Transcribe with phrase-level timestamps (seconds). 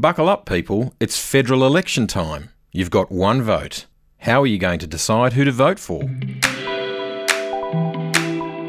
[0.00, 0.92] Buckle up, people.
[0.98, 2.50] It's federal election time.
[2.72, 3.86] You've got one vote.
[4.18, 6.00] How are you going to decide who to vote for?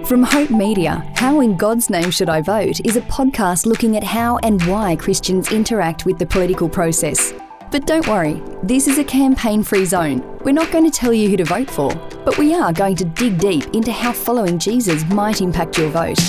[0.06, 4.04] From Hope Media, How in God's Name Should I Vote is a podcast looking at
[4.04, 7.34] how and why Christians interact with the political process.
[7.72, 10.22] But don't worry, this is a campaign free zone.
[10.44, 11.92] We're not going to tell you who to vote for,
[12.24, 16.20] but we are going to dig deep into how following Jesus might impact your vote.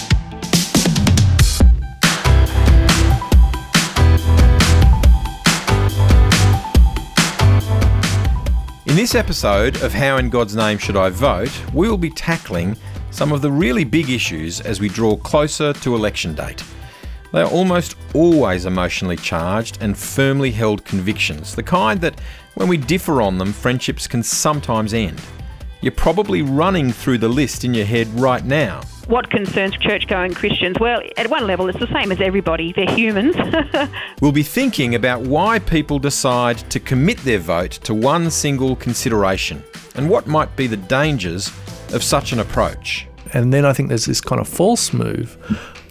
[8.96, 12.74] In this episode of How in God's Name Should I Vote, we will be tackling
[13.10, 16.64] some of the really big issues as we draw closer to election date.
[17.30, 22.18] They are almost always emotionally charged and firmly held convictions, the kind that,
[22.54, 25.20] when we differ on them, friendships can sometimes end.
[25.80, 28.82] You're probably running through the list in your head right now.
[29.06, 30.78] What concerns church going Christians?
[30.80, 32.72] Well, at one level, it's the same as everybody.
[32.72, 33.36] They're humans.
[34.20, 39.62] We'll be thinking about why people decide to commit their vote to one single consideration
[39.94, 41.48] and what might be the dangers
[41.92, 43.06] of such an approach.
[43.34, 45.36] And then I think there's this kind of false move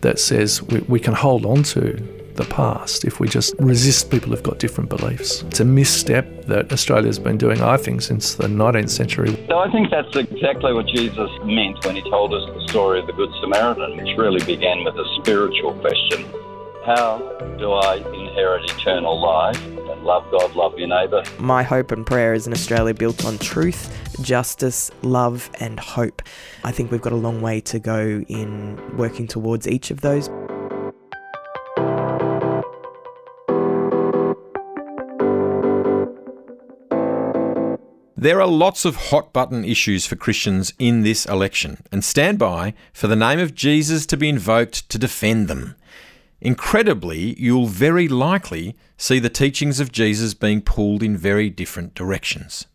[0.02, 4.30] that says we, we can hold on to the past if we just resist people
[4.30, 5.44] who've got different beliefs.
[5.44, 9.38] It's a misstep that Australia's been doing, I think, since the 19th century.
[9.48, 13.08] So I think that's exactly what Jesus meant when he told us the story of
[13.08, 16.26] the Good Samaritan, which really began with a spiritual question.
[16.86, 17.18] How
[17.58, 21.24] do I inherit eternal life and love God, love your neighbour?
[21.40, 23.92] My hope and prayer is an Australia built on truth,
[24.22, 26.22] justice, love, and hope.
[26.64, 30.30] I think we've got a long way to go in working towards each of those.
[38.18, 42.74] There are lots of hot button issues for Christians in this election, and stand by
[42.94, 45.76] for the name of Jesus to be invoked to defend them.
[46.40, 52.66] Incredibly, you'll very likely see the teachings of Jesus being pulled in very different directions.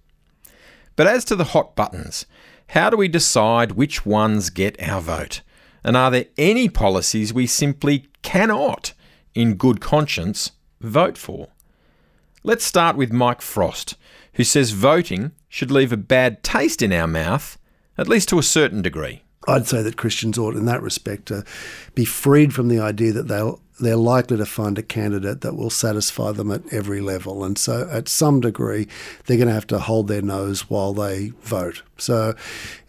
[0.95, 2.27] But as to the hot buttons,
[2.71, 5.41] how do we decide which ones get our vote?
[5.83, 8.93] And are there any policies we simply cannot,
[9.35, 10.51] in good conscience,
[10.83, 11.49] vote for?
[12.43, 13.97] Let's start with Mike Frost,
[14.35, 17.59] who says voting should leave a bad taste in our mouth,
[17.99, 19.23] at least to a certain degree.
[19.49, 21.45] I'd say that Christians ought, in that respect, to
[21.95, 25.71] be freed from the idea that they'll they're likely to find a candidate that will
[25.71, 28.87] satisfy them at every level, and so at some degree,
[29.25, 31.83] they're going to have to hold their nose while they vote.
[31.97, 32.35] So,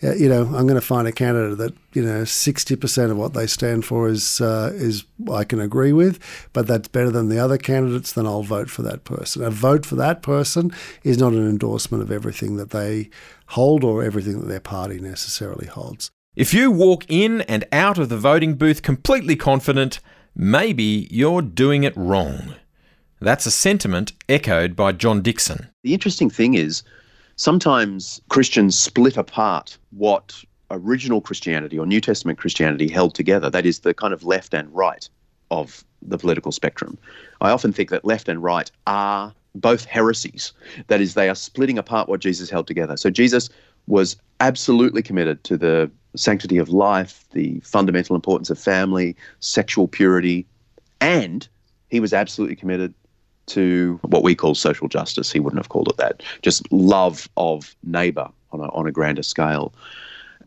[0.03, 3.33] uh, you know, I'm going to find a candidate that you know 60% of what
[3.33, 6.19] they stand for is uh, is I can agree with,
[6.53, 8.12] but that's better than the other candidates.
[8.12, 9.44] Then I'll vote for that person.
[9.44, 10.72] A vote for that person
[11.03, 13.09] is not an endorsement of everything that they
[13.47, 16.12] hold or everything that their party necessarily holds.
[16.34, 20.00] If you walk in and out of the voting booth completely confident,
[20.34, 22.56] maybe you're doing it wrong.
[23.19, 25.68] That's a sentiment echoed by John Dickson.
[25.84, 26.84] The interesting thing is
[27.36, 33.80] sometimes Christians split apart what original Christianity or New Testament Christianity held together, that is,
[33.80, 35.09] the kind of left and right
[35.52, 36.98] of the political spectrum.
[37.42, 40.53] I often think that left and right are both heresies.
[40.88, 42.96] That is, they are splitting apart what Jesus held together.
[42.96, 43.50] So Jesus
[43.88, 50.46] was absolutely committed to the sanctity of life, the fundamental importance of family, sexual purity,
[51.00, 51.48] and
[51.90, 52.94] he was absolutely committed
[53.48, 55.32] to what we call social justice.
[55.32, 56.24] He wouldn't have called it that.
[56.42, 59.74] Just love of neighbor on a, on a grander scale.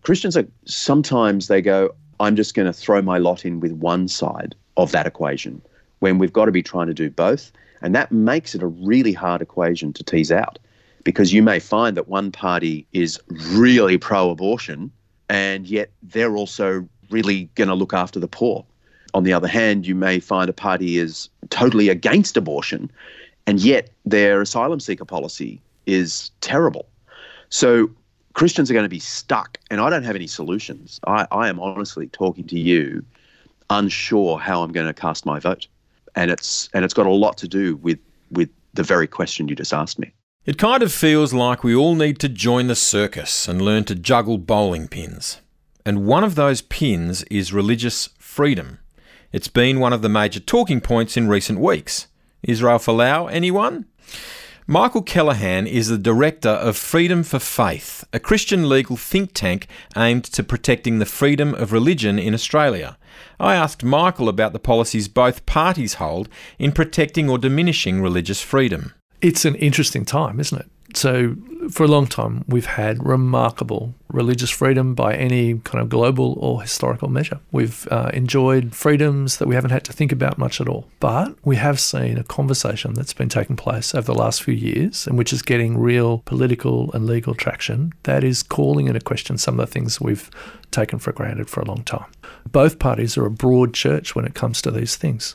[0.03, 4.09] Christians are sometimes they go, I'm just going to throw my lot in with one
[4.09, 5.61] side of that equation
[5.99, 7.53] when we've got to be trying to do both.
[7.83, 10.59] And that makes it a really hard equation to tease out
[11.05, 13.21] because you may find that one party is
[13.53, 14.91] really pro abortion
[15.29, 18.65] and yet they're also really going to look after the poor.
[19.15, 22.91] On the other hand, you may find a party is totally against abortion,
[23.47, 26.87] and yet their asylum seeker policy is terrible.
[27.49, 27.91] So
[28.33, 31.01] Christians are going to be stuck, and I don't have any solutions.
[31.07, 33.05] I, I am honestly talking to you,
[33.71, 35.69] unsure how I'm going to cast my vote,
[36.17, 37.99] and it's and it's got a lot to do with
[38.33, 40.13] with the very question you just asked me.
[40.47, 43.95] It kind of feels like we all need to join the circus and learn to
[43.95, 45.41] juggle bowling pins.
[45.87, 48.79] And one of those pins is religious freedom.
[49.33, 52.09] It's been one of the major talking points in recent weeks.
[52.43, 53.87] Israel Folau, anyone?
[54.67, 60.25] Michael Kellahan is the director of Freedom for Faith, a Christian legal think tank aimed
[60.25, 62.99] to protecting the freedom of religion in Australia.
[63.41, 68.93] I asked Michael about the policies both parties hold in protecting or diminishing religious freedom
[69.25, 70.67] it's an interesting time, isn't it?
[70.95, 71.35] So
[71.71, 76.61] for a long time, we've had remarkable religious freedom by any kind of global or
[76.61, 77.41] historical measure.
[77.51, 80.89] We've uh, enjoyed freedoms that we haven't had to think about much at all.
[81.01, 85.07] But we have seen a conversation that's been taking place over the last few years
[85.07, 89.59] and which is getting real political and legal traction that is calling into question some
[89.59, 90.31] of the things we've
[90.71, 92.11] taken for granted for a long time.
[92.53, 95.35] Both parties are a broad church when it comes to these things.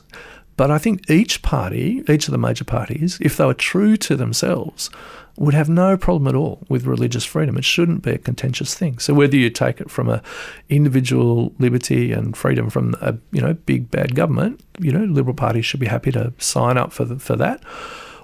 [0.60, 4.14] But I think each party, each of the major parties, if they were true to
[4.14, 4.90] themselves,
[5.38, 7.56] would have no problem at all with religious freedom.
[7.56, 8.98] It shouldn't be a contentious thing.
[8.98, 10.22] So whether you take it from a
[10.68, 15.64] individual liberty and freedom from a you know big bad government, you know Liberal parties
[15.64, 17.64] should be happy to sign up for the, for that,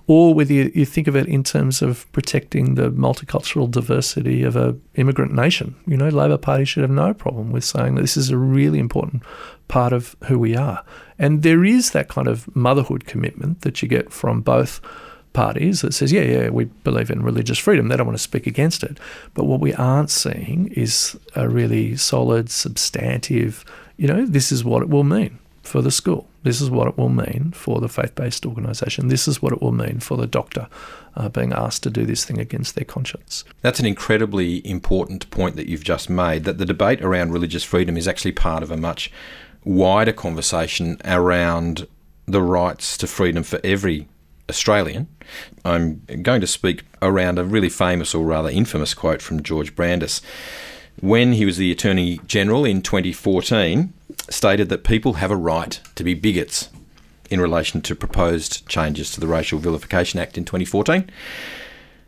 [0.07, 4.57] or whether you, you think of it in terms of protecting the multicultural diversity of
[4.57, 5.75] a immigrant nation.
[5.87, 8.79] You know, Labor Party should have no problem with saying that this is a really
[8.79, 9.23] important
[9.69, 10.85] part of who we are.
[11.19, 14.81] And there is that kind of motherhood commitment that you get from both
[15.33, 17.89] parties that says, yeah, yeah, we believe in religious freedom.
[17.89, 18.99] They don't want to speak against it.
[19.35, 23.65] But what we aren't seeing is a really solid, substantive,
[23.97, 26.27] you know, this is what it will mean for the school.
[26.43, 29.09] This is what it will mean for the faith based organisation.
[29.09, 30.69] This is what it will mean for the doctor
[31.17, 33.45] uh, being asked to do this thing against their conscience.
[33.63, 37.97] That's an incredibly important point that you've just made that the debate around religious freedom
[37.97, 39.11] is actually part of a much
[39.67, 41.87] wider conversation around
[42.25, 44.09] the rights to freedom for every
[44.49, 45.09] Australian.
[45.65, 50.23] I'm going to speak around a really famous or rather infamous quote from George Brandis.
[51.01, 53.93] When he was the Attorney General in 2014,
[54.31, 56.71] stated that people have a right to be bigots
[57.29, 61.11] in relation to proposed changes to the Racial Vilification Act in 2014.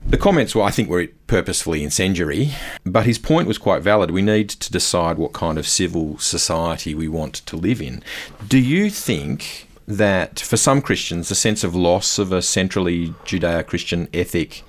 [0.06, 2.52] The comments were, I think, were purposefully incendiary,
[2.84, 4.10] but his point was quite valid.
[4.10, 8.02] We need to decide what kind of civil society we want to live in.
[8.46, 13.66] Do you think that for some Christians, the sense of loss of a centrally Judeo
[13.66, 14.62] Christian ethic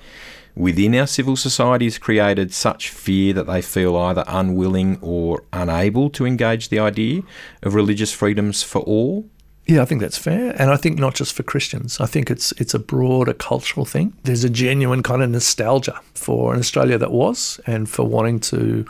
[0.54, 6.10] within our civil society has created such fear that they feel either unwilling or unable
[6.10, 7.22] to engage the idea
[7.62, 9.28] of religious freedoms for all?
[9.70, 12.00] Yeah, I think that's fair, and I think not just for Christians.
[12.00, 14.12] I think it's it's a broader cultural thing.
[14.24, 18.84] There's a genuine kind of nostalgia for an Australia that was, and for wanting to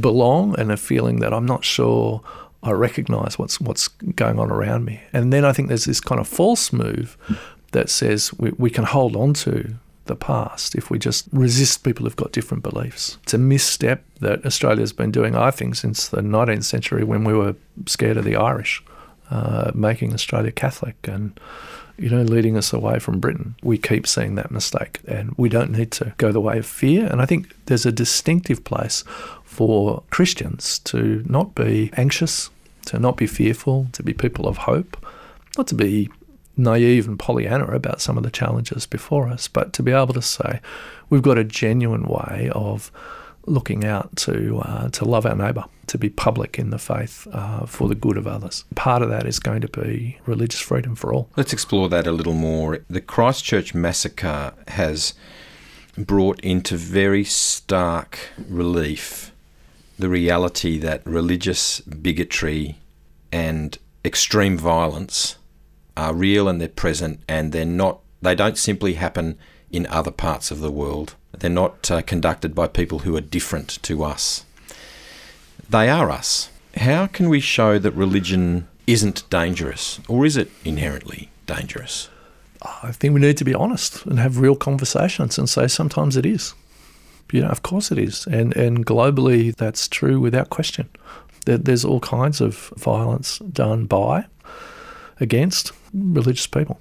[0.00, 2.20] belong, and a feeling that I'm not sure
[2.62, 5.00] I recognise what's what's going on around me.
[5.14, 7.16] And then I think there's this kind of false move
[7.72, 12.04] that says we, we can hold on to the past if we just resist people
[12.04, 13.16] who've got different beliefs.
[13.22, 17.32] It's a misstep that Australia's been doing, I think, since the 19th century when we
[17.32, 17.54] were
[17.86, 18.82] scared of the Irish,
[19.30, 21.38] uh, making Australia Catholic and
[21.98, 23.56] you know, leading us away from Britain.
[23.62, 27.06] We keep seeing that mistake, and we don't need to go the way of fear.
[27.06, 29.02] And I think there's a distinctive place
[29.44, 32.50] for Christians to not be anxious,
[32.86, 35.04] to not be fearful, to be people of hope,
[35.56, 36.08] not to be
[36.56, 40.22] naive and Pollyanna about some of the challenges before us, but to be able to
[40.22, 40.60] say
[41.10, 42.92] we've got a genuine way of
[43.48, 47.66] looking out to uh, to love our neighbour, to be public in the faith uh,
[47.66, 48.64] for the good of others.
[48.74, 51.30] Part of that is going to be religious freedom for all.
[51.36, 52.80] Let's explore that a little more.
[52.88, 55.14] The Christchurch massacre has
[55.96, 58.18] brought into very stark
[58.48, 59.32] relief
[59.98, 62.78] the reality that religious bigotry
[63.32, 65.36] and extreme violence
[65.96, 69.36] are real and they're present and they're not they don't simply happen
[69.70, 73.82] in other parts of the world they're not uh, conducted by people who are different
[73.82, 74.44] to us.
[75.68, 76.50] They are us.
[76.76, 82.08] How can we show that religion isn't dangerous or is it inherently dangerous?
[82.62, 86.26] I think we need to be honest and have real conversations and say sometimes it
[86.26, 86.54] is.
[87.32, 90.88] You know, of course it is, and and globally that's true without question.
[91.44, 94.24] There, there's all kinds of violence done by,
[95.20, 96.80] against religious people.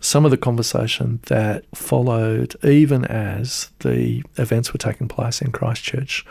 [0.00, 6.24] Some of the conversation that followed, even as the events were taking place in Christchurch,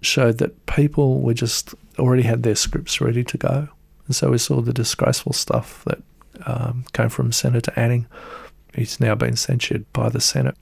[0.00, 3.68] showed that people were just already had their scripts ready to go.
[4.06, 6.02] And so we saw the disgraceful stuff that
[6.46, 8.06] um, came from Senator Anning
[8.74, 10.56] He's now been censured by the Senate.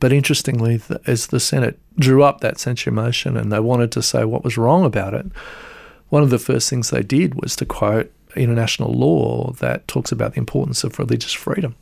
[0.00, 4.24] But interestingly, as the Senate drew up that censure motion and they wanted to say
[4.24, 5.26] what was wrong about it,
[6.08, 10.32] one of the first things they did was to quote international law that talks about
[10.32, 11.74] the importance of religious freedom.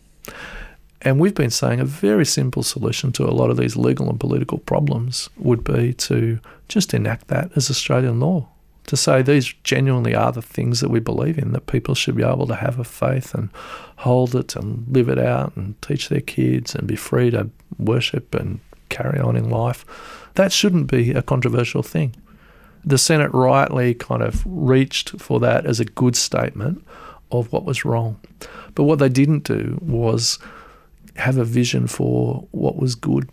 [1.02, 4.20] And we've been saying a very simple solution to a lot of these legal and
[4.20, 8.48] political problems would be to just enact that as Australian law
[8.90, 12.24] to say these genuinely are the things that we believe in, that people should be
[12.24, 13.48] able to have a faith and
[13.98, 18.34] hold it and live it out and teach their kids and be free to worship
[18.34, 19.84] and carry on in life.
[20.34, 22.16] That shouldn't be a controversial thing.
[22.84, 26.84] The Senate rightly kind of reached for that as a good statement
[27.30, 28.18] of what was wrong.
[28.74, 30.38] But what they didn't do was
[31.16, 33.28] have a vision for what was good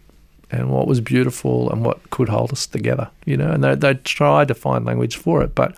[0.52, 3.52] and what was beautiful and what could hold us together, you know.
[3.52, 5.76] And they, they tried to find language for it, but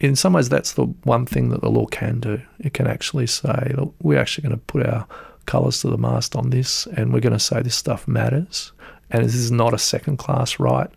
[0.00, 2.40] in some ways, that's the one thing that the law can do.
[2.58, 5.06] It can actually say, look, we're actually going to put our
[5.46, 8.72] colours to the mast on this, and we're going to say this stuff matters,
[9.10, 10.90] and this is not a second class right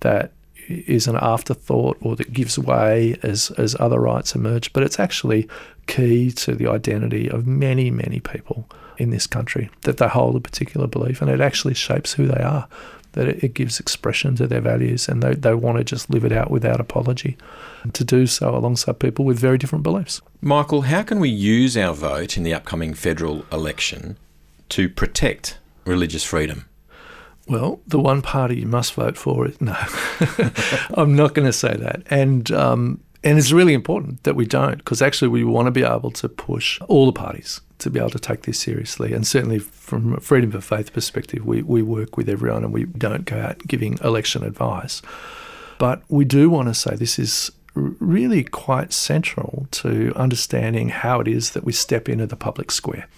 [0.00, 0.32] that
[0.68, 5.48] is an afterthought or that gives way as, as other rights emerge, but it's actually
[5.86, 8.68] key to the identity of many, many people
[8.98, 12.42] in this country that they hold a particular belief and it actually shapes who they
[12.42, 12.68] are,
[13.12, 16.24] that it, it gives expression to their values and they, they want to just live
[16.24, 17.36] it out without apology
[17.92, 20.20] to do so alongside people with very different beliefs.
[20.40, 24.16] Michael, how can we use our vote in the upcoming federal election
[24.70, 26.66] to protect religious freedom?
[27.46, 29.76] Well, the one party you must vote for is no.
[30.94, 34.76] I'm not going to say that, and um, and it's really important that we don't,
[34.76, 38.10] because actually we want to be able to push all the parties to be able
[38.10, 39.14] to take this seriously.
[39.14, 42.84] And certainly from a freedom of faith perspective, we, we work with everyone and we
[42.84, 45.00] don't go out giving election advice.
[45.78, 51.26] But we do want to say this is really quite central to understanding how it
[51.26, 53.08] is that we step into the public square.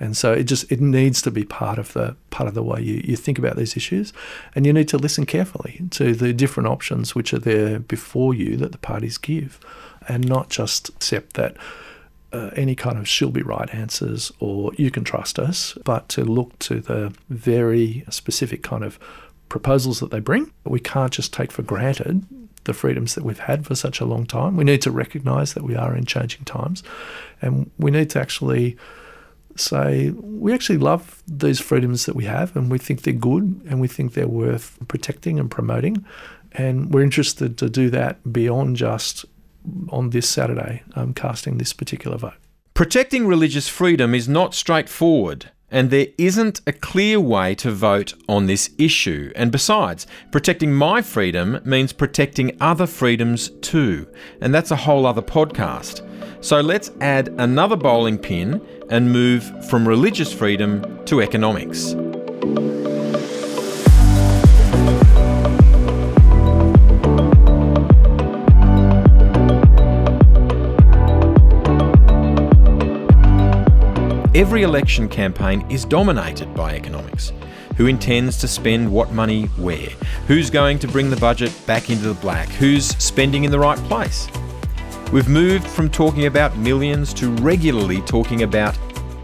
[0.00, 2.80] And so it just it needs to be part of the part of the way
[2.80, 4.12] you, you think about these issues.
[4.54, 8.56] And you need to listen carefully to the different options which are there before you
[8.56, 9.60] that the parties give
[10.08, 11.56] and not just accept that
[12.32, 16.24] uh, any kind of she'll be right answers or you can trust us, but to
[16.24, 18.98] look to the very specific kind of
[19.48, 20.50] proposals that they bring.
[20.64, 22.24] We can't just take for granted
[22.64, 24.56] the freedoms that we've had for such a long time.
[24.56, 26.82] We need to recognise that we are in changing times
[27.42, 28.76] and we need to actually
[29.60, 33.80] say we actually love these freedoms that we have and we think they're good and
[33.80, 36.04] we think they're worth protecting and promoting.
[36.52, 39.24] And we're interested to do that beyond just
[39.90, 42.34] on this Saturday um, casting this particular vote.
[42.74, 48.46] Protecting religious freedom is not straightforward, and there isn't a clear way to vote on
[48.46, 49.30] this issue.
[49.36, 54.08] And besides, protecting my freedom means protecting other freedoms too,
[54.40, 56.06] and that's a whole other podcast.
[56.42, 61.94] So let's add another bowling pin and move from religious freedom to economics.
[74.32, 77.32] Every election campaign is dominated by economics.
[77.76, 79.88] Who intends to spend what money where?
[80.26, 82.48] Who's going to bring the budget back into the black?
[82.48, 84.28] Who's spending in the right place?
[85.12, 88.78] We've moved from talking about millions to regularly talking about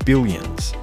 [0.05, 0.75] billions.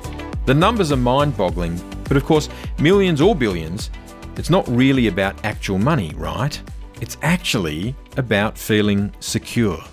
[0.45, 2.47] The numbers are mind boggling, but of course,
[2.79, 3.89] millions or billions,
[4.37, 6.57] it's not really about actual money, right?
[7.01, 9.83] It's actually about feeling secure.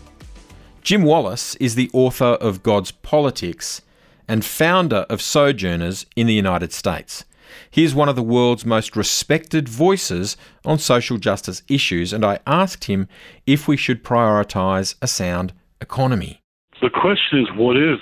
[0.82, 3.82] Jim Wallis is the author of God's Politics
[4.28, 7.24] and founder of Sojourners in the United States.
[7.70, 12.38] He is one of the world's most respected voices on social justice issues, and I
[12.46, 13.08] asked him
[13.46, 16.40] if we should prioritise a sound economy.
[16.82, 17.98] The question is what is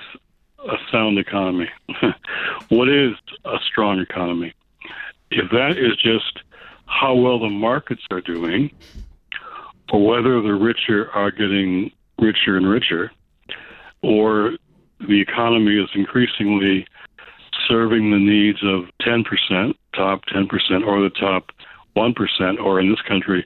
[0.58, 1.68] a sound economy?
[2.68, 3.14] what is
[3.44, 4.54] a strong economy?
[5.30, 6.44] If that is just
[6.86, 8.70] how well the markets are doing,
[9.92, 13.12] or whether the richer are getting richer and richer,
[14.02, 14.56] or
[15.00, 16.86] the economy is increasingly
[17.68, 21.52] serving the needs of 10%, top 10%, or the top
[21.96, 23.44] 1%, or in this country,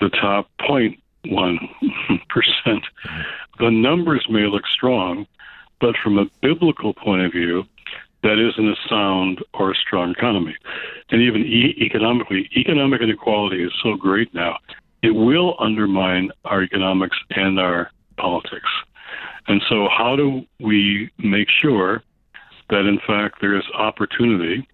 [0.00, 0.98] the top 0.1%.
[3.58, 5.26] the numbers may look strong,
[5.80, 7.64] but from a biblical point of view,
[8.22, 10.56] that isn't a sound or a strong economy.
[11.10, 14.58] And even e- economically, economic inequality is so great now,
[15.02, 18.68] it will undermine our economics and our politics.
[19.48, 22.02] And so, how do we make sure
[22.70, 24.66] that, in fact, there is opportunity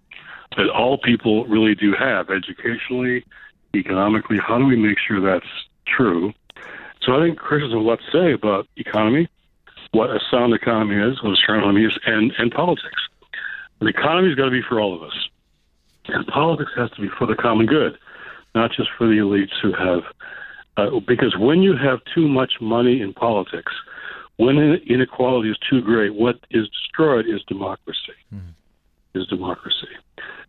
[0.55, 3.25] that all people really do have educationally,
[3.75, 4.37] economically?
[4.37, 5.45] How do we make sure that's
[5.85, 6.33] true?
[7.01, 9.27] So, I think Christians have a lot to say about economy,
[9.91, 13.01] what a sound economy is, what a strong economy is, and, and politics.
[13.79, 15.29] The economy's got to be for all of us,
[16.07, 17.97] and politics has to be for the common good,
[18.55, 20.03] not just for the elites who have.
[20.77, 23.71] Uh, because when you have too much money in politics,
[24.37, 28.17] when inequality is too great, what is destroyed is democracy.
[28.33, 28.53] Mm.
[29.13, 29.87] Is democracy,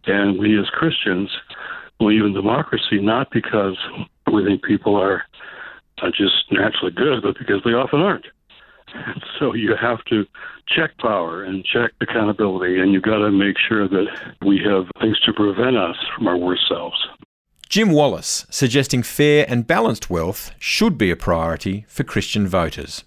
[0.06, 1.30] and we as Christians
[1.98, 3.78] believe in democracy not because
[4.30, 5.24] we think people are
[6.12, 8.26] just naturally good, but because they often aren't.
[8.94, 10.26] And so you have to
[10.66, 14.06] check power and check accountability, and you've got to make sure that
[14.44, 16.96] we have things to prevent us from our worst selves.
[17.68, 23.04] Jim Wallis suggesting fair and balanced wealth should be a priority for Christian voters.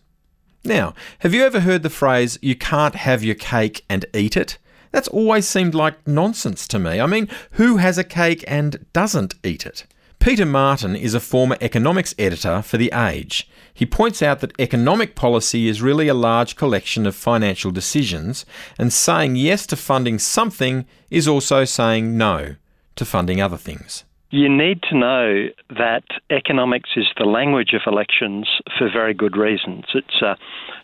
[0.63, 4.58] Now, have you ever heard the phrase, you can't have your cake and eat it?
[4.91, 7.00] That's always seemed like nonsense to me.
[7.00, 9.86] I mean, who has a cake and doesn't eat it?
[10.20, 13.50] Peter Martin is a former economics editor for The Age.
[13.74, 18.46] He points out that economic policy is really a large collection of financial decisions,
[18.77, 22.56] and saying yes to funding something is also saying no
[22.98, 24.03] to funding other things.
[24.32, 28.48] You need to know that economics is the language of elections
[28.78, 29.86] for very good reasons.
[29.94, 30.36] It's uh,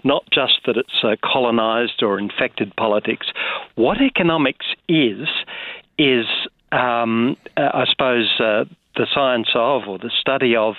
[0.04, 3.27] not just that it's uh, colonised or infected politics.
[3.75, 5.27] What economics is,
[5.98, 6.25] is,
[6.74, 8.66] um, uh, I suppose, uh,
[8.98, 10.75] the science of or the study of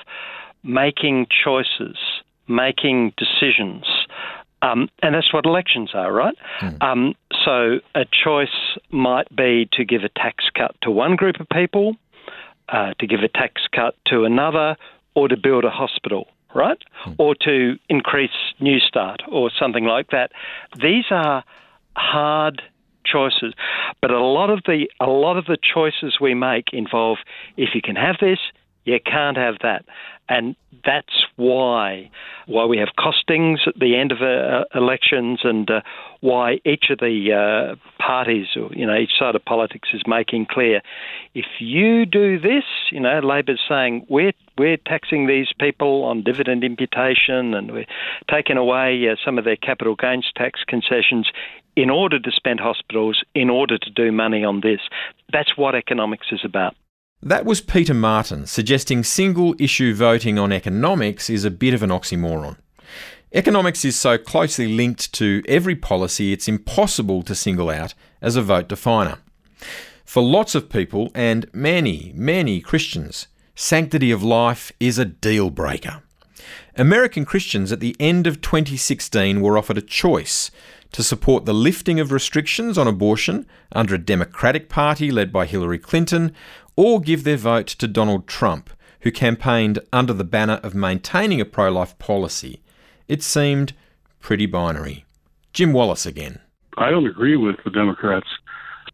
[0.62, 1.96] making choices,
[2.48, 3.86] making decisions.
[4.60, 6.34] Um, and that's what elections are, right?
[6.60, 6.82] Mm.
[6.82, 11.48] Um, so a choice might be to give a tax cut to one group of
[11.48, 11.96] people,
[12.68, 14.76] uh, to give a tax cut to another,
[15.14, 16.78] or to build a hospital, right?
[17.06, 17.16] Mm.
[17.18, 20.32] Or to increase Newstart or something like that.
[20.80, 21.44] These are
[21.96, 22.62] hard
[23.04, 23.54] choices.
[24.00, 27.18] But a lot of the a lot of the choices we make involve
[27.56, 28.38] if you can have this,
[28.88, 29.84] you can't have that,
[30.28, 32.10] and that's why
[32.46, 35.80] why we have costings at the end of uh, elections, and uh,
[36.20, 40.46] why each of the uh, parties, or you know, each side of politics is making
[40.50, 40.80] clear,
[41.34, 46.64] if you do this, you know, Labor's saying we're we're taxing these people on dividend
[46.64, 47.86] imputation, and we're
[48.30, 51.30] taking away uh, some of their capital gains tax concessions
[51.76, 54.80] in order to spend hospitals, in order to do money on this.
[55.32, 56.74] That's what economics is about.
[57.22, 61.90] That was Peter Martin suggesting single issue voting on economics is a bit of an
[61.90, 62.56] oxymoron.
[63.32, 68.42] Economics is so closely linked to every policy it's impossible to single out as a
[68.42, 69.18] vote definer.
[70.04, 76.02] For lots of people, and many, many Christians, sanctity of life is a deal breaker.
[76.76, 80.52] American Christians at the end of 2016 were offered a choice
[80.92, 85.78] to support the lifting of restrictions on abortion under a Democratic Party led by Hillary
[85.78, 86.32] Clinton
[86.78, 88.70] or give their vote to Donald Trump,
[89.00, 92.62] who campaigned under the banner of maintaining a pro life policy.
[93.08, 93.72] It seemed
[94.20, 95.04] pretty binary.
[95.52, 96.38] Jim Wallis again.
[96.76, 98.28] I don't agree with the Democrats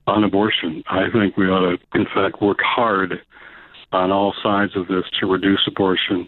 [0.06, 0.82] on abortion.
[0.86, 3.20] I think we ought to, in fact, work hard
[3.92, 6.26] on all sides of this to reduce abortion,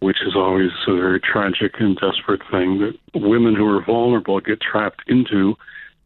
[0.00, 4.60] which is always a very tragic and desperate thing that women who are vulnerable get
[4.60, 5.54] trapped into.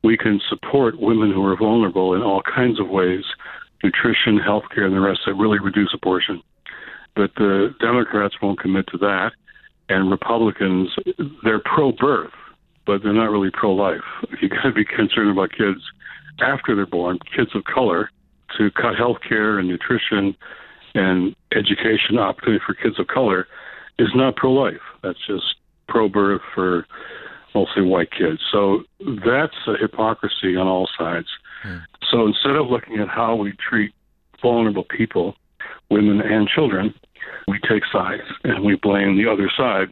[0.02, 3.24] We can support women who are vulnerable in all kinds of ways
[3.84, 6.42] nutrition, healthcare, and the rest that really reduce abortion.
[7.14, 9.32] But the Democrats won't commit to that,
[9.88, 10.88] and Republicans,
[11.44, 12.32] they're pro-birth,
[12.86, 14.02] but they're not really pro-life.
[14.40, 15.80] You got to be concerned about kids
[16.40, 18.10] after they're born, kids of color,
[18.58, 20.34] to cut healthcare and nutrition
[20.94, 23.46] and education opportunity for kids of color
[23.98, 24.80] is not pro-life.
[25.02, 25.56] That's just
[25.88, 26.86] pro-birth for
[27.54, 28.40] mostly white kids.
[28.50, 28.82] So
[29.24, 31.28] that's a hypocrisy on all sides.
[31.64, 31.78] Hmm.
[32.10, 33.92] So instead of looking at how we treat
[34.40, 35.34] vulnerable people,
[35.90, 36.94] women and children,
[37.48, 39.90] we take sides and we blame the other side.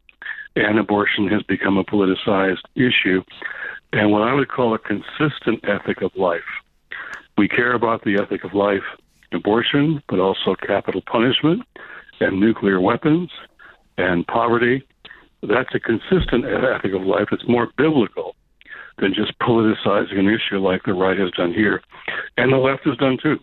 [0.55, 3.23] And abortion has become a politicized issue
[3.95, 6.41] and what I would call a consistent ethic of life.
[7.39, 8.83] We care about the ethic of life,
[9.33, 11.63] abortion, but also capital punishment
[12.21, 13.31] and nuclear weapons
[13.97, 14.87] and poverty.
[15.43, 17.29] That's a consistent ethic of life.
[17.33, 18.37] It's more biblical
[18.99, 21.83] than just politicizing an issue like the right has done here.
[22.37, 23.39] And the left has done too.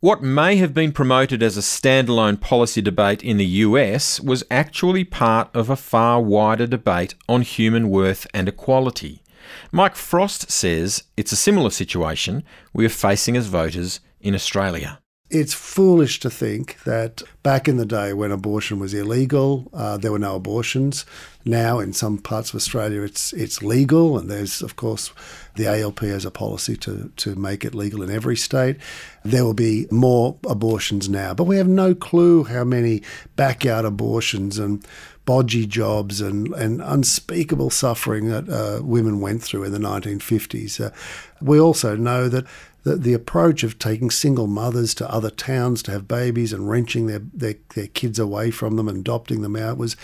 [0.00, 5.04] What may have been promoted as a standalone policy debate in the US was actually
[5.04, 9.22] part of a far wider debate on human worth and equality.
[9.70, 15.01] Mike Frost says it's a similar situation we are facing as voters in Australia.
[15.34, 20.12] It's foolish to think that back in the day when abortion was illegal, uh, there
[20.12, 21.06] were no abortions.
[21.46, 25.10] Now, in some parts of Australia, it's it's legal, and there's of course
[25.56, 28.76] the ALP has a policy to to make it legal in every state.
[29.24, 33.02] There will be more abortions now, but we have no clue how many
[33.34, 34.86] backyard abortions and
[35.26, 40.84] bodgy jobs and, and unspeakable suffering that uh, women went through in the 1950s.
[40.84, 40.90] Uh,
[41.40, 42.44] we also know that
[42.84, 47.06] the, the approach of taking single mothers to other towns to have babies and wrenching
[47.06, 49.96] their, their, their kids away from them and adopting them out was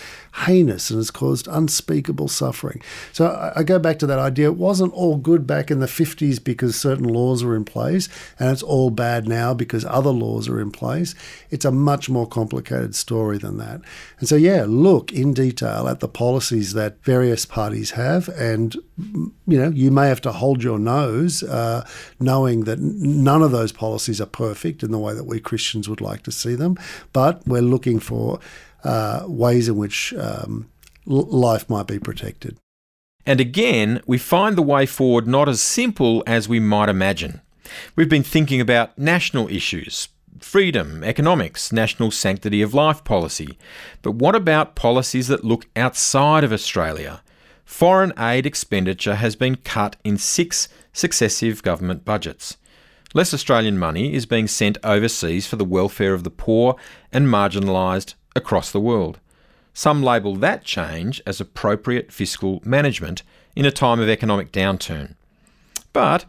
[0.46, 2.80] heinous and has caused unspeakable suffering.
[3.12, 4.46] So I, I go back to that idea.
[4.46, 8.50] It wasn't all good back in the 50s because certain laws were in place, and
[8.50, 11.14] it's all bad now because other laws are in place.
[11.50, 13.80] It's a much more complicated story than that.
[14.20, 19.32] And so, yeah, look in detail at the policies that various parties have, and you
[19.58, 21.86] know, you may have to hold your nose, uh,
[22.18, 26.00] knowing that none of those policies are perfect in the way that we Christians would
[26.00, 26.76] like to see them,
[27.12, 28.40] but we're looking for
[28.84, 30.68] uh, ways in which um,
[31.06, 32.56] life might be protected.
[33.24, 37.40] And again, we find the way forward not as simple as we might imagine.
[37.94, 40.08] We've been thinking about national issues,
[40.40, 43.58] freedom, economics, national sanctity of life policy.
[44.02, 47.20] But what about policies that look outside of Australia?
[47.68, 52.56] Foreign aid expenditure has been cut in six successive government budgets.
[53.12, 56.76] Less Australian money is being sent overseas for the welfare of the poor
[57.12, 59.20] and marginalised across the world.
[59.74, 63.22] Some label that change as appropriate fiscal management
[63.54, 65.14] in a time of economic downturn.
[65.92, 66.24] But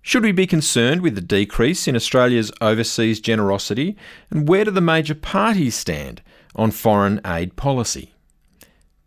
[0.00, 3.94] should we be concerned with the decrease in Australia's overseas generosity?
[4.30, 6.22] And where do the major parties stand
[6.56, 8.14] on foreign aid policy?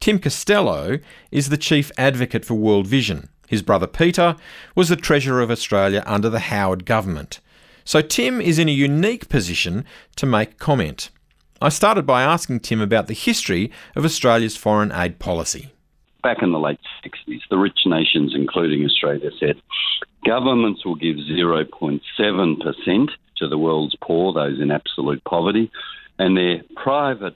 [0.01, 0.97] Tim Costello
[1.31, 3.29] is the chief advocate for World Vision.
[3.47, 4.35] His brother Peter
[4.75, 7.39] was the Treasurer of Australia under the Howard government.
[7.85, 9.85] So Tim is in a unique position
[10.15, 11.11] to make comment.
[11.61, 15.71] I started by asking Tim about the history of Australia's foreign aid policy.
[16.23, 19.61] Back in the late 60s, the rich nations, including Australia, said
[20.25, 25.69] governments will give 0.7% to the world's poor, those in absolute poverty,
[26.17, 27.35] and their private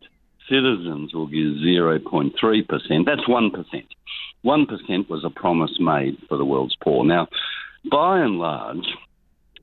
[0.50, 3.06] citizens will give 0.3%.
[3.06, 3.86] That's 1%.
[4.46, 7.04] 1% was a promise made for the world's poor.
[7.04, 7.28] Now,
[7.90, 8.86] by and large,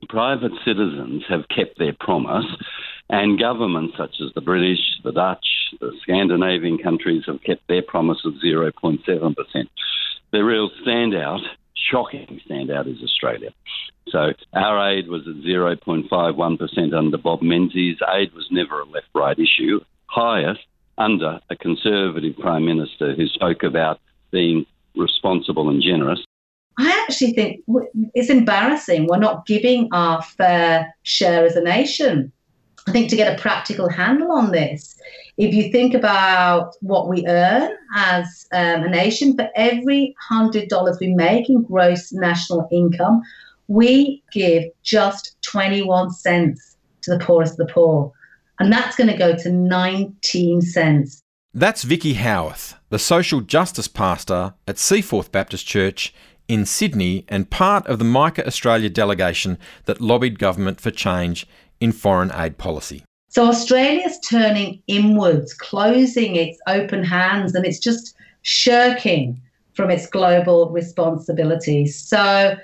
[0.09, 2.47] private citizens have kept their promise,
[3.09, 5.47] and governments such as the British, the Dutch,
[5.81, 9.35] the Scandinavian countries have kept their promise of 0.7%.
[10.33, 11.41] The real standout,
[11.91, 13.51] shocking standout, is Australia.
[14.09, 17.99] So our aid was at 0.51% under Bob Menzies.
[18.09, 20.61] Aid was never a left right issue, highest
[20.99, 24.01] under a Conservative Prime Minister who spoke about
[24.31, 26.25] being responsible and generous.
[26.79, 27.63] I actually think
[28.15, 29.07] it's embarrassing.
[29.07, 32.33] We're not giving our fair share as a nation.
[32.87, 34.99] I think to get a practical handle on this,
[35.37, 41.15] if you think about what we earn as um, a nation, for every $100 we
[41.15, 43.23] make in gross national income,
[43.69, 48.13] we give just 21 cents to the poorest of the poor
[48.63, 51.21] and that's going to go to 19 cents.
[51.53, 56.15] That's Vicky Howarth, the social justice pastor at Seaforth Baptist Church
[56.47, 61.45] in Sydney and part of the Micah Australia delegation that lobbied government for change
[61.81, 63.03] in foreign aid policy.
[63.31, 69.43] So Australia's turning inwards, closing its open hands, and it's just shirking
[69.75, 71.99] from its global responsibilities.
[71.99, 72.57] So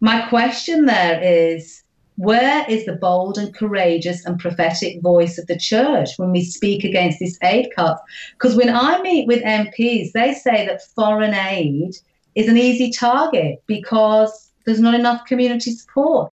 [0.00, 1.84] my question there is
[2.16, 6.82] where is the bold and courageous and prophetic voice of the church when we speak
[6.84, 8.00] against this aid cut?
[8.32, 11.96] Because when I meet with MPs, they say that foreign aid
[12.34, 16.30] is an easy target because there's not enough community support.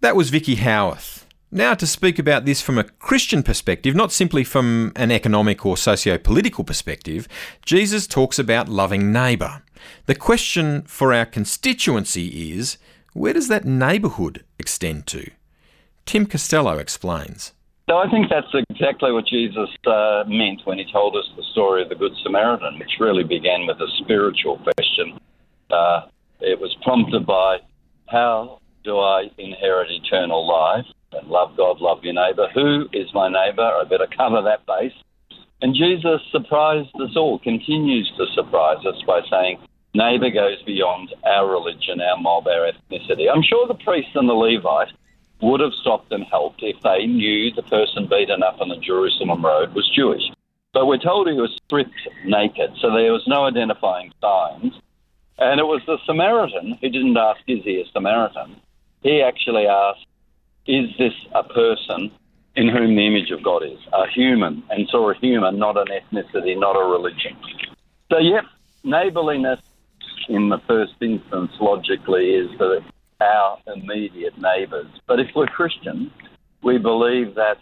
[0.00, 1.26] That was Vicky Howarth.
[1.54, 5.76] Now, to speak about this from a Christian perspective, not simply from an economic or
[5.76, 7.28] socio political perspective,
[7.66, 9.62] Jesus talks about loving neighbour.
[10.06, 12.78] The question for our constituency is
[13.12, 15.30] where does that neighbourhood extend to?
[16.06, 17.52] Tim Costello explains.
[17.88, 21.82] So I think that's exactly what Jesus uh, meant when he told us the story
[21.82, 25.18] of the Good Samaritan, which really began with a spiritual question.
[25.70, 26.06] Uh,
[26.40, 27.58] it was prompted by
[28.08, 32.48] how do I inherit eternal life and love God, love your neighbour?
[32.54, 33.62] Who is my neighbour?
[33.62, 34.92] I better cover that base.
[35.60, 39.58] And Jesus surprised us all, continues to surprise us by saying,
[39.94, 43.26] neighbour goes beyond our religion, our mob, our ethnicity.
[43.32, 44.92] I'm sure the priest and the Levite
[45.42, 49.44] would have stopped and helped if they knew the person beaten up on the Jerusalem
[49.44, 50.22] road was Jewish.
[50.72, 54.72] But we're told he was stripped naked, so there was no identifying signs.
[55.38, 58.56] And it was the Samaritan who didn't ask, Is he a Samaritan?
[59.02, 60.06] He actually asked,
[60.66, 62.10] Is this a person
[62.54, 63.78] in whom the image of God is?
[63.92, 67.36] A human, and saw a human, not an ethnicity, not a religion.
[68.10, 68.44] So, yep,
[68.84, 69.58] neighbourliness
[70.28, 72.82] in the first instance, logically, is that
[73.20, 74.88] our immediate neighbours.
[75.06, 76.10] But if we're Christians,
[76.62, 77.58] we believe that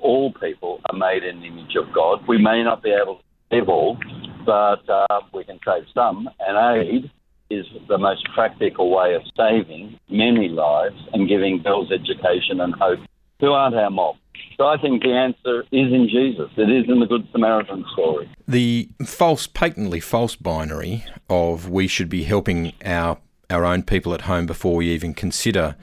[0.00, 2.26] all people are made in the image of God.
[2.26, 3.98] We may not be able to save all,
[4.44, 7.10] but uh, we can save some, and aid
[7.50, 12.98] is the most practical way of saving many lives and giving girls education and hope
[13.42, 14.16] who aren't our mob.
[14.56, 16.48] So I think the answer is in Jesus.
[16.56, 18.30] It is in the Good Samaritan story.
[18.46, 23.18] The false, patently false binary of we should be helping our
[23.50, 25.76] our own people at home before we even consider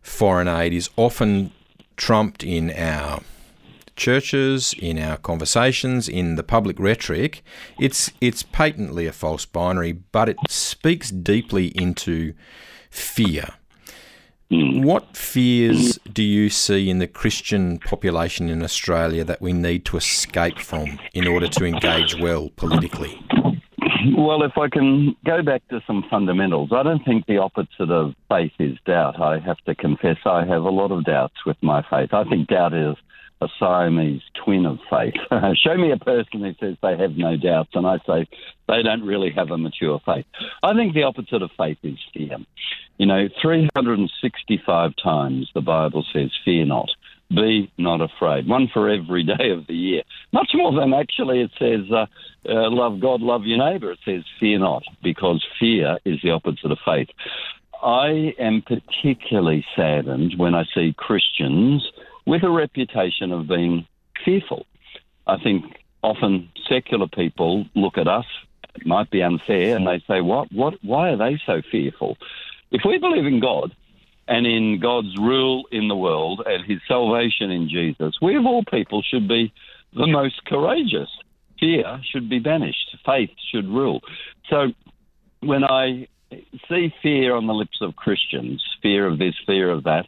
[0.00, 1.52] foreign aid is often
[1.96, 3.20] trumped in our
[3.94, 7.44] churches, in our conversations, in the public rhetoric.
[7.78, 12.34] It's it's patently a false binary, but it speaks deeply into
[12.90, 13.50] fear
[14.52, 14.82] Hmm.
[14.82, 19.96] What fears do you see in the Christian population in Australia that we need to
[19.96, 23.18] escape from in order to engage well politically?
[24.14, 28.14] Well, if I can go back to some fundamentals, I don't think the opposite of
[28.28, 29.18] faith is doubt.
[29.22, 32.12] I have to confess I have a lot of doubts with my faith.
[32.12, 32.96] I think doubt is
[33.40, 35.14] a Siamese twin of faith.
[35.64, 38.28] Show me a person who says they have no doubts, and I say
[38.68, 40.26] they don't really have a mature faith.
[40.62, 42.36] I think the opposite of faith is fear.
[42.98, 46.90] You know, 365 times the Bible says, Fear not.
[47.30, 48.46] Be not afraid.
[48.46, 50.02] One for every day of the year.
[50.32, 52.06] Much more than actually it says, uh,
[52.48, 53.92] uh, love God, love your neighbour.
[53.92, 57.08] It says, fear not, because fear is the opposite of faith.
[57.82, 61.90] I am particularly saddened when I see Christians
[62.26, 63.86] with a reputation of being
[64.24, 64.66] fearful.
[65.26, 65.64] I think
[66.02, 68.26] often secular people look at us,
[68.74, 70.50] it might be unfair, and they say, "What?
[70.52, 70.74] What?
[70.82, 72.16] Why are they so fearful?"
[72.72, 73.76] If we believe in God
[74.26, 78.64] and in God's rule in the world and His salvation in Jesus, we of all
[78.64, 79.52] people should be
[79.94, 81.10] the most courageous.
[81.60, 82.96] Fear should be banished.
[83.04, 84.00] Faith should rule.
[84.48, 84.68] So,
[85.40, 86.08] when I
[86.68, 90.06] see fear on the lips of Christians, fear of this, fear of that,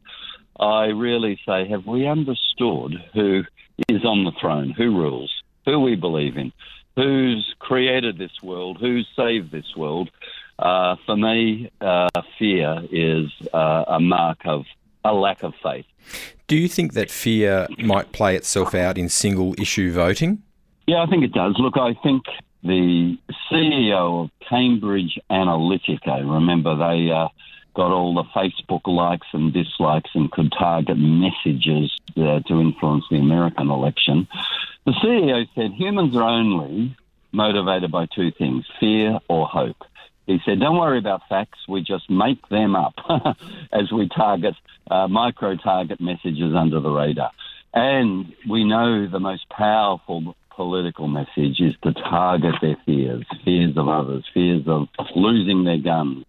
[0.59, 3.43] I really say, have we understood who
[3.89, 5.31] is on the throne, who rules,
[5.67, 6.53] who we believe in,
[6.97, 10.11] who's created this world, who's saved this world?
[10.59, 14.65] Uh, for me, uh, fear is uh, a mark of
[15.05, 15.87] a lack of faith.
[16.47, 20.43] Do you think that fear might play itself out in single issue voting?
[20.87, 21.57] Yeah, I think it does.
[21.59, 22.25] Look, I think
[22.63, 23.19] the
[23.51, 27.29] CEO of Cambridge Analytica, remember they uh,
[27.75, 33.17] got all the Facebook likes and dislikes and could target messages uh, to influence the
[33.17, 34.29] American election.
[34.87, 36.97] The CEO said humans are only
[37.33, 39.83] motivated by two things fear or hope.
[40.27, 42.95] He said, Don't worry about facts, we just make them up
[43.73, 44.55] as we target
[44.91, 47.31] uh, micro target messages under the radar.
[47.73, 53.89] And we know the most powerful political message is to target their fears fears of
[53.89, 56.25] others, fears of losing their guns,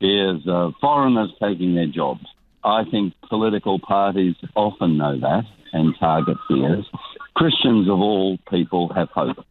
[0.00, 2.26] fears of foreigners taking their jobs.
[2.62, 6.86] I think political parties often know that and target fears.
[7.34, 9.44] Christians of all people have hope.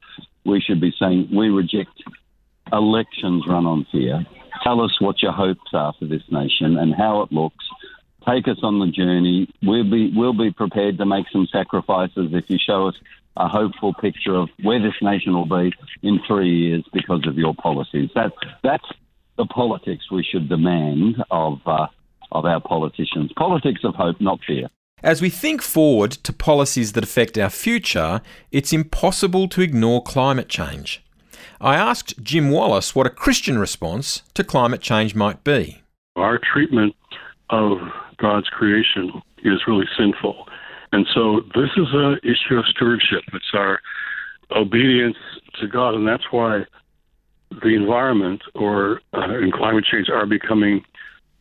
[0.46, 1.92] We should be saying we reject
[2.74, 4.26] elections run on fear.
[4.64, 7.66] Tell us what your hopes are for this nation and how it looks.
[8.28, 9.54] Take us on the journey.
[9.62, 12.96] We'll be we'll be prepared to make some sacrifices if you show us
[13.36, 17.54] a hopeful picture of where this nation will be in three years because of your
[17.56, 18.10] policies.
[18.16, 18.32] That
[18.64, 18.86] that's
[19.38, 21.88] the politics we should demand of, uh,
[22.32, 23.32] of our politicians.
[23.36, 24.68] Politics of hope, not fear.
[25.02, 30.48] As we think forward to policies that affect our future, it's impossible to ignore climate
[30.48, 31.04] change.
[31.64, 35.82] I asked Jim Wallis what a Christian response to climate change might be.
[36.18, 36.94] Our treatment
[37.52, 37.78] of
[38.18, 40.46] God's creation is really sinful.
[40.92, 43.24] And so this is an issue of stewardship.
[43.32, 43.80] It's our
[44.54, 45.16] obedience
[45.62, 45.96] to God.
[45.96, 46.66] And that's why
[47.50, 50.84] the environment or uh, and climate change are becoming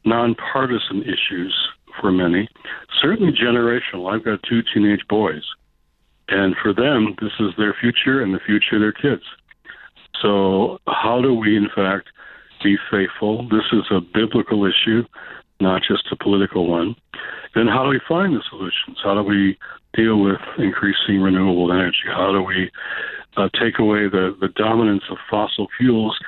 [0.04, 1.52] nonpartisan issues
[2.00, 2.48] for many.
[3.02, 4.14] Certainly generational.
[4.14, 5.42] I've got two teenage boys,
[6.28, 9.24] and for them, this is their future and the future of their kids.
[10.20, 12.09] So, how do we, in fact,
[12.62, 13.48] be faithful?
[13.48, 15.05] This is a biblical issue,
[15.61, 16.94] not just a political one.
[17.55, 18.98] Then, how do we find the solutions?
[19.03, 19.59] How do we
[19.94, 22.07] deal with increasing renewable energy?
[22.07, 22.70] How do we
[23.37, 26.18] uh, take away the, the dominance of fossil fuels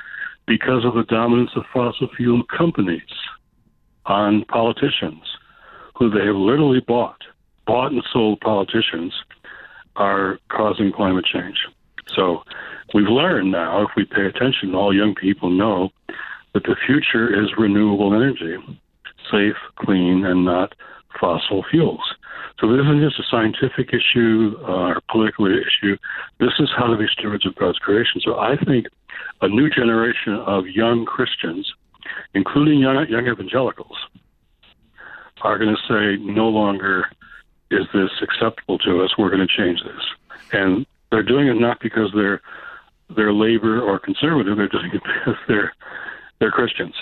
[0.47, 3.01] because of the dominance of fossil fuel companies
[4.05, 5.23] on politicians
[5.95, 7.21] who they have literally bought,
[7.65, 9.13] bought and sold politicians
[9.95, 11.57] are causing climate change.
[12.13, 12.43] So
[12.93, 15.89] we've learned now, if we pay attention, all young people know
[16.53, 18.57] that the future is renewable energy,
[19.31, 20.73] safe, clean, and not
[21.19, 22.15] fossil fuels.
[22.59, 25.97] So this isn't just a scientific issue uh, or political issue.
[26.39, 28.21] This is how to be stewards of God's creation.
[28.23, 28.87] So I think
[29.41, 31.69] a new generation of young Christians,
[32.33, 33.97] including young, young evangelicals,
[35.41, 37.05] are going to say no longer
[37.71, 39.11] is this acceptable to us.
[39.17, 40.03] We're going to change this,
[40.53, 42.41] and they're doing it not because they're
[43.15, 44.57] they're labor or conservative.
[44.57, 45.73] They're doing it because they're
[46.39, 46.95] they're Christians.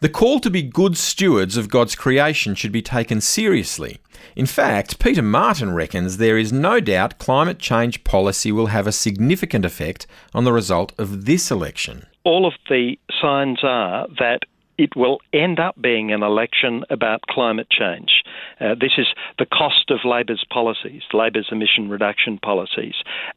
[0.00, 3.98] The call to be good stewards of God's creation should be taken seriously.
[4.34, 8.92] In fact, Peter Martin reckons there is no doubt climate change policy will have a
[8.92, 12.06] significant effect on the result of this election.
[12.24, 14.40] All of the signs are that
[14.80, 18.22] it will end up being an election about climate change.
[18.58, 22.94] Uh, this is the cost of Labor's policies, Labor's emission reduction policies.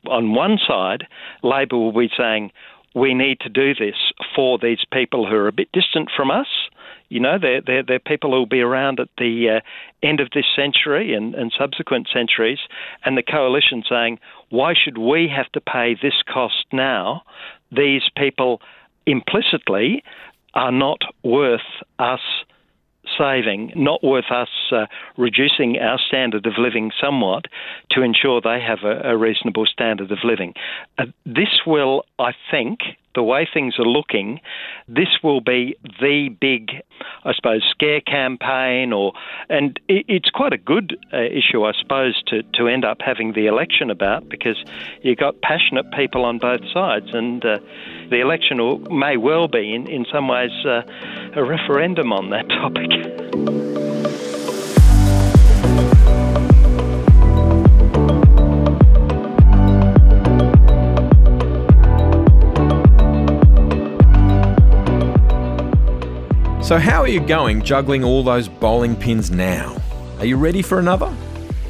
[0.07, 1.05] On one side,
[1.43, 2.49] Labor will be saying,
[2.95, 3.95] we need to do this
[4.33, 6.47] for these people who are a bit distant from us.
[7.09, 10.29] You know, they're, they're, they're people who will be around at the uh, end of
[10.33, 12.59] this century and, and subsequent centuries,
[13.03, 14.17] and the coalition saying,
[14.49, 17.23] why should we have to pay this cost now?
[17.69, 18.61] These people
[19.05, 20.03] implicitly
[20.53, 21.61] are not worth
[21.99, 22.21] us
[23.17, 24.85] saving, not worth us uh,
[25.17, 27.45] reducing our standard of living somewhat
[27.91, 30.53] to ensure they have a, a reasonable standard of living.
[30.97, 32.79] Uh, this will, I think,
[33.15, 34.39] the way things are looking,
[34.87, 36.71] this will be the big,
[37.23, 39.13] I suppose, scare campaign, or
[39.49, 43.47] and it's quite a good uh, issue, I suppose, to, to end up having the
[43.47, 44.57] election about because
[45.01, 47.59] you've got passionate people on both sides, and uh,
[48.09, 48.57] the election
[48.91, 50.81] may well be, in, in some ways, uh,
[51.35, 53.72] a referendum on that topic.
[66.63, 69.75] So, how are you going juggling all those bowling pins now?
[70.19, 71.13] Are you ready for another?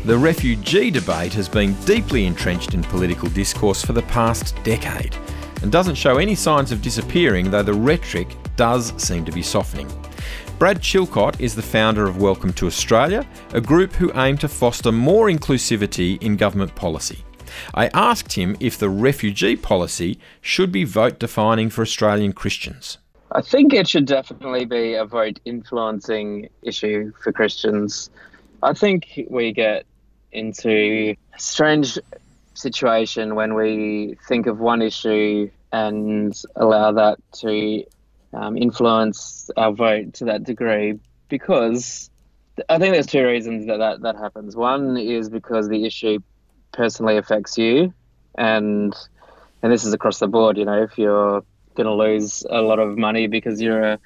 [0.05, 5.17] The refugee debate has been deeply entrenched in political discourse for the past decade
[5.63, 9.91] and doesn't show any signs of disappearing, though the rhetoric does seem to be softening.
[10.59, 14.91] Brad Chilcott is the founder of Welcome to Australia, a group who aim to foster
[14.91, 17.23] more inclusivity in government policy.
[17.73, 22.99] I asked him if the refugee policy should be vote defining for Australian Christians.
[23.35, 28.11] I think it should definitely be a vote influencing issue for Christians.
[28.61, 29.85] I think we get
[30.31, 31.97] into a strange
[32.53, 37.83] situation when we think of one issue and allow that to
[38.33, 42.11] um, influence our vote to that degree because
[42.69, 44.55] I think there's two reasons that, that that happens.
[44.55, 46.19] One is because the issue
[46.71, 47.93] personally affects you
[48.37, 48.95] and
[49.63, 51.43] and this is across the board, you know, if you're
[51.75, 53.99] going to lose a lot of money because you're a,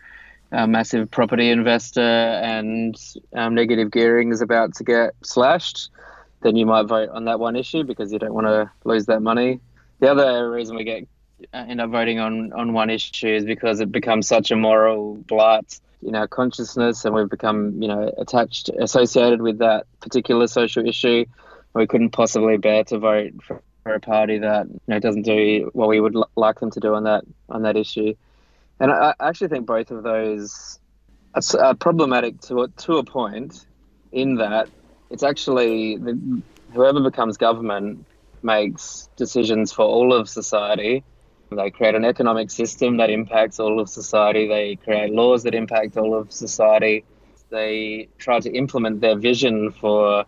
[0.52, 2.96] a massive property investor and
[3.34, 5.90] um, negative gearing is about to get slashed,
[6.42, 9.22] then you might vote on that one issue because you don't want to lose that
[9.22, 9.60] money.
[10.00, 11.08] The other reason we get
[11.54, 15.16] uh, end up voting on on one issue is because it becomes such a moral
[15.16, 20.88] blight in our consciousness, and we've become you know attached, associated with that particular social
[20.88, 21.26] issue.
[21.74, 23.62] We couldn't possibly bear to vote for
[23.96, 26.94] a party that you know doesn't do what we would l- like them to do
[26.96, 28.14] on that on that issue.
[28.80, 30.80] And I, I actually think both of those
[31.36, 33.66] are, are, problematic to a, to a point,
[34.12, 34.70] in that
[35.12, 38.06] it's actually the, whoever becomes government
[38.44, 41.04] makes decisions for all of society.
[41.52, 44.48] They create an economic system that impacts all of society.
[44.48, 47.06] They create laws that impact all of society.
[47.52, 50.26] They try to implement their vision for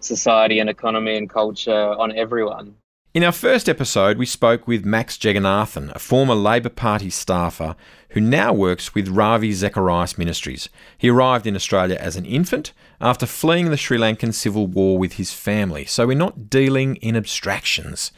[0.00, 2.77] society and economy and culture on everyone.
[3.14, 7.74] In our first episode, we spoke with Max Jagannathan, a former Labor Party staffer
[8.10, 10.68] who now works with Ravi Zacharias Ministries.
[10.98, 15.14] He arrived in Australia as an infant after fleeing the Sri Lankan civil war with
[15.14, 15.86] his family.
[15.86, 18.12] So we're not dealing in abstractions.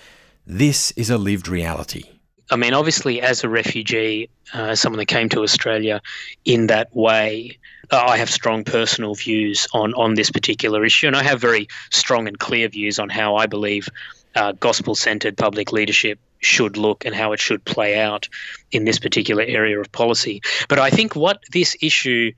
[0.44, 2.02] This is a lived reality.
[2.50, 6.02] I mean, obviously, as a refugee, uh, someone that came to Australia
[6.44, 7.56] in that way,
[7.92, 12.26] I have strong personal views on, on this particular issue, and I have very strong
[12.26, 13.88] and clear views on how I believe
[14.34, 18.28] uh, gospel centered public leadership should look and how it should play out
[18.72, 20.40] in this particular area of policy.
[20.68, 22.32] But I think what this issue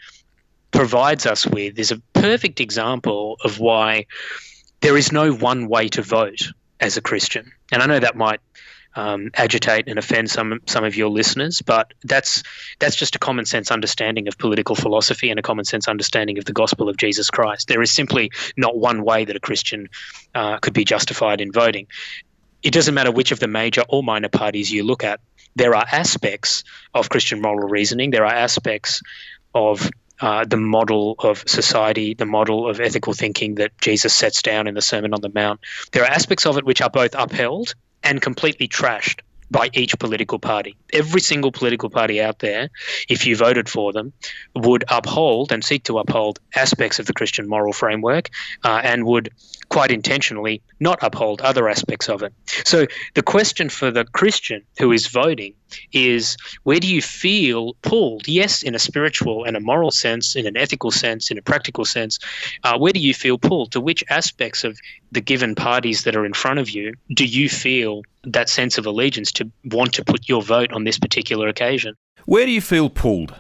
[0.73, 4.07] provides us with is a perfect example of why
[4.81, 6.51] there is no one way to vote
[6.81, 7.53] as a Christian.
[7.71, 8.41] And I know that might
[8.95, 12.43] um, agitate and offend some some of your listeners, but that's
[12.79, 16.45] that's just a common sense understanding of political philosophy and a common sense understanding of
[16.45, 17.69] the gospel of Jesus Christ.
[17.69, 19.89] There is simply not one way that a Christian
[20.35, 21.87] uh, could be justified in voting.
[22.63, 25.21] It doesn't matter which of the major or minor parties you look at.
[25.57, 28.11] There are aspects of Christian moral reasoning.
[28.11, 29.03] There are aspects
[29.55, 34.69] of uh, the model of society, the model of ethical thinking that Jesus sets down
[34.69, 35.61] in the Sermon on the Mount.
[35.91, 39.21] There are aspects of it which are both upheld and completely trashed
[39.53, 40.77] by each political party.
[40.93, 42.71] Every single political party out there,
[43.09, 44.13] if you voted for them,
[44.57, 48.31] would uphold and seek to uphold aspects of the Christian moral framework
[48.65, 49.31] uh, and would
[49.69, 52.33] quite intentionally not uphold other aspects of it.
[52.65, 55.55] So the question for the Christian who is voting
[55.93, 58.29] is where do you feel pulled?
[58.29, 61.85] Yes, in a spiritual and a moral sense, in an ethical sense, in a practical
[61.85, 62.19] sense.
[62.65, 63.73] Uh, where do you feel pulled?
[63.73, 64.79] To which aspects of
[65.11, 68.87] the given parties that are in front of you do you feel that sense of
[68.87, 71.95] allegiance to want to put your vote on this particular occasion?
[72.25, 73.35] Where do you feel pulled?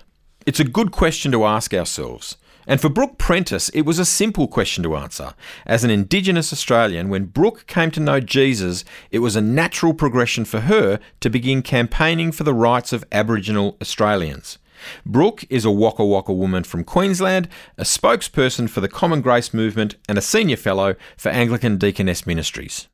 [0.47, 2.37] It's a good question to ask ourselves.
[2.67, 5.35] And for Brooke Prentis, it was a simple question to answer.
[5.67, 10.45] As an Indigenous Australian, when Brooke came to know Jesus, it was a natural progression
[10.45, 14.59] for her to begin campaigning for the rights of Aboriginal Australians.
[15.07, 17.49] Brooke is a Waka Waka woman from Queensland,
[17.79, 22.89] a spokesperson for the Common Grace Movement, and a senior fellow for Anglican Deaconess Ministries.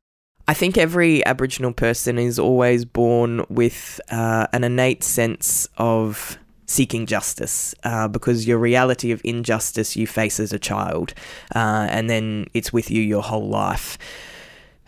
[0.46, 6.38] I think every Aboriginal person is always born with uh, an innate sense of
[6.68, 11.14] seeking justice uh, because your reality of injustice you face as a child,
[11.56, 13.98] uh, and then it's with you your whole life.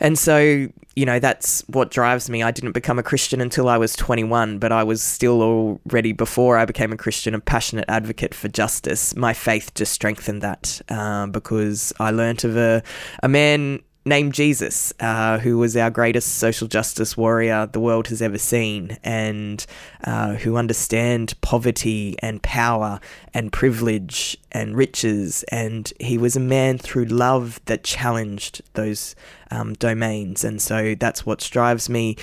[0.02, 2.42] And so, you know, that's what drives me.
[2.42, 6.56] I didn't become a Christian until I was 21, but I was still already, before
[6.56, 9.14] I became a Christian, a passionate advocate for justice.
[9.14, 12.82] My faith just strengthened that uh, because I learnt of a,
[13.22, 18.22] a man named Jesus, uh, who was our greatest social justice warrior the world has
[18.22, 19.64] ever seen, and
[20.04, 23.00] uh, who understand poverty and power
[23.34, 25.44] and privilege and riches.
[25.44, 29.14] And he was a man through love that challenged those
[29.50, 30.44] um, domains.
[30.44, 32.16] And so that's what drives me.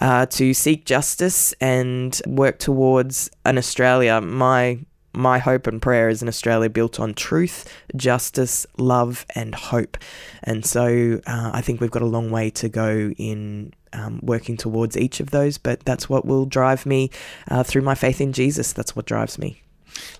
[0.00, 4.20] Uh, to seek justice and work towards an Australia.
[4.20, 4.78] My
[5.12, 9.96] my hope and prayer is an Australia built on truth, justice, love, and hope.
[10.42, 14.56] And so uh, I think we've got a long way to go in um, working
[14.56, 17.10] towards each of those, but that's what will drive me
[17.48, 18.72] uh, through my faith in Jesus.
[18.72, 19.62] That's what drives me.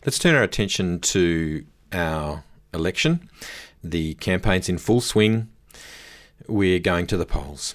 [0.05, 2.43] Let's turn our attention to our
[2.75, 3.29] election.
[3.83, 5.49] The campaign's in full swing.
[6.49, 7.75] We're going to the polls.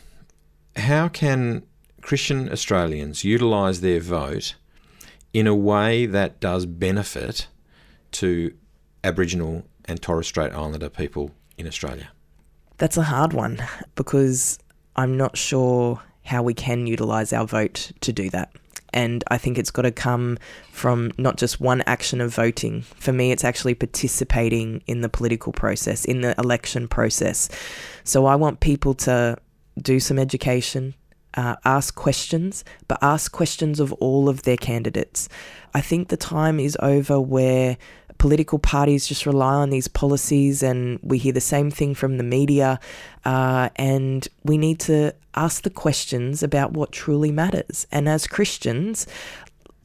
[0.75, 1.63] How can
[2.01, 4.55] Christian Australians utilise their vote?
[5.35, 7.47] In a way that does benefit
[8.09, 8.53] to
[9.03, 12.07] Aboriginal and Torres Strait Islander people in Australia?
[12.77, 13.61] That's a hard one
[13.95, 14.57] because
[14.95, 18.53] I'm not sure how we can utilise our vote to do that.
[18.93, 20.37] And I think it's got to come
[20.71, 22.83] from not just one action of voting.
[22.83, 27.49] For me, it's actually participating in the political process, in the election process.
[28.05, 29.35] So I want people to
[29.81, 30.95] do some education,
[31.35, 35.29] uh, ask questions, but ask questions of all of their candidates.
[35.73, 37.77] I think the time is over where
[38.17, 42.23] political parties just rely on these policies and we hear the same thing from the
[42.23, 42.79] media.
[43.25, 47.85] Uh, and we need to ask the questions about what truly matters.
[47.91, 49.05] And as Christians,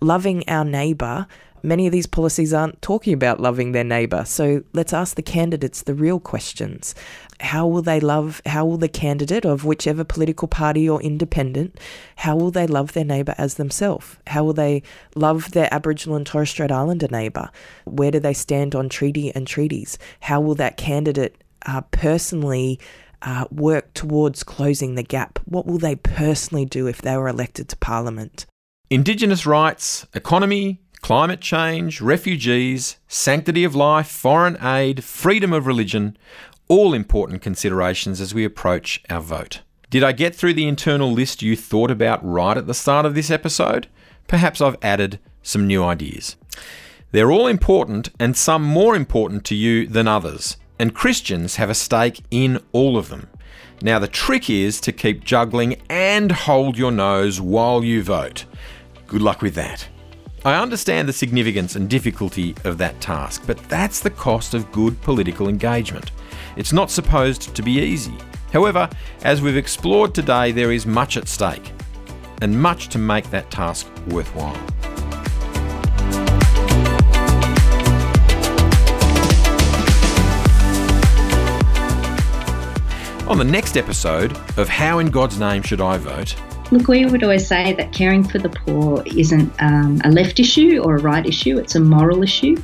[0.01, 1.26] loving our neighbour
[1.62, 4.24] many of these policies aren't talking about loving their neighbour.
[4.24, 6.94] So let's ask the candidates the real questions.
[7.40, 11.78] How will they love, how will the candidate of whichever political party or independent,
[12.16, 14.16] how will they love their neighbour as themselves?
[14.26, 14.82] How will they
[15.14, 17.50] love their Aboriginal and Torres Strait Islander neighbour?
[17.86, 19.98] Where do they stand on treaty and treaties?
[20.20, 22.78] How will that candidate uh, personally
[23.22, 25.38] uh, work towards closing the gap?
[25.44, 28.46] What will they personally do if they were elected to Parliament?
[28.90, 36.16] Indigenous rights, economy, climate change, refugees, sanctity of life, foreign aid, freedom of religion,
[36.68, 39.61] all important considerations as we approach our vote.
[39.90, 43.14] Did I get through the internal list you thought about right at the start of
[43.14, 43.88] this episode?
[44.28, 46.36] Perhaps I've added some new ideas.
[47.11, 51.74] They're all important and some more important to you than others, and Christians have a
[51.74, 53.28] stake in all of them.
[53.82, 58.44] Now, the trick is to keep juggling and hold your nose while you vote.
[59.09, 59.88] Good luck with that.
[60.43, 64.99] I understand the significance and difficulty of that task, but that's the cost of good
[65.03, 66.12] political engagement.
[66.57, 68.16] It's not supposed to be easy.
[68.51, 68.88] However,
[69.22, 71.72] as we've explored today, there is much at stake,
[72.41, 74.57] and much to make that task worthwhile.
[83.28, 86.34] On the next episode of How in God's Name Should I Vote,
[86.73, 90.81] Look, we would always say that caring for the poor isn't um, a left issue
[90.85, 92.57] or a right issue, it's a moral issue.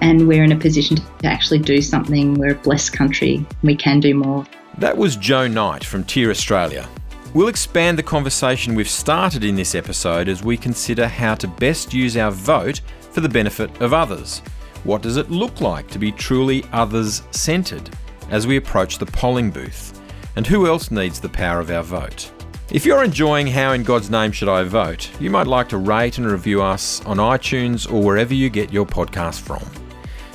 [0.00, 2.34] And we're in a position to actually do something.
[2.34, 3.44] We're a blessed country.
[3.62, 4.46] We can do more.
[4.78, 6.88] That was Joe Knight from TEAR Australia.
[7.34, 11.92] We'll expand the conversation we've started in this episode as we consider how to best
[11.92, 12.80] use our vote
[13.10, 14.38] for the benefit of others.
[14.84, 17.90] What does it look like to be truly others centred
[18.30, 20.00] as we approach the polling booth?
[20.34, 22.32] And who else needs the power of our vote?
[22.72, 26.18] If you're enjoying How in God's Name Should I Vote, you might like to rate
[26.18, 29.58] and review us on iTunes or wherever you get your podcast from.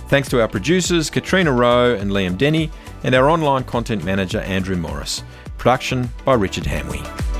[0.09, 2.71] Thanks to our producers, Katrina Rowe and Liam Denny,
[3.03, 5.23] and our online content manager, Andrew Morris.
[5.57, 7.34] Production by Richard Hamwee.